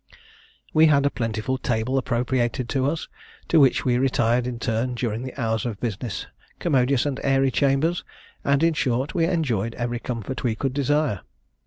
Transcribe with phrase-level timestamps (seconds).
[0.73, 3.07] We had a plentiful table appropriated to us,
[3.49, 6.25] to which we retired in turn during the hours of business,
[6.57, 8.03] commodious and airy chambers,
[8.43, 11.21] and, in short, we enjoyed every comfort we could desire.